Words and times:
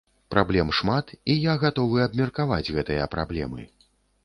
Праблем 0.35 0.71
шмат, 0.77 1.11
і 1.33 1.35
я 1.35 1.53
гатовы 1.65 2.01
абмеркаваць 2.07 2.69
гэтыя 2.75 3.09
праблемы. 3.15 3.71